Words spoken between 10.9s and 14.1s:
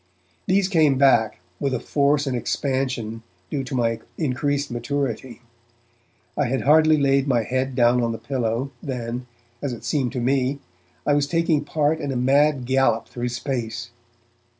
I was taking part in a mad gallop through space.